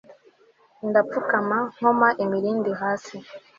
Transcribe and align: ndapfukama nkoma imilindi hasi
ndapfukama 0.89 1.57
nkoma 1.75 2.07
imilindi 2.23 2.71
hasi 2.81 3.17